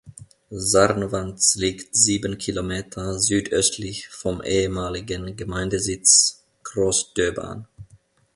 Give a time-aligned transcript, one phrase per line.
[0.73, 7.67] Czarnowanz liegt sieben Kilometer südöstlich vom ehemaligen Gemeindesitz Groß Döbern.